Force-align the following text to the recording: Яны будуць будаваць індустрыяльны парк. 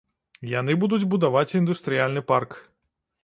Яны 0.51 0.75
будуць 0.83 1.07
будаваць 1.11 1.55
індустрыяльны 1.59 2.25
парк. 2.31 2.57